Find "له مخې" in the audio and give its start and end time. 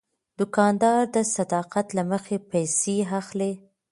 1.97-2.35